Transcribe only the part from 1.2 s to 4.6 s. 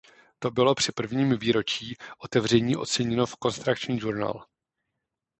výročí otevření oceněno v "Construction Journal".